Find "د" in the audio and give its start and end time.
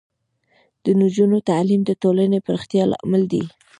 0.83-0.85, 1.85-1.91